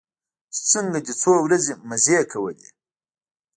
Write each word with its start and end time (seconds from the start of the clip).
چې 0.53 0.59
څنگه 0.71 0.99
دې 1.05 1.13
څو 1.21 1.31
ورځې 1.45 1.73
مزې 1.89 2.19
کولې. 2.31 2.69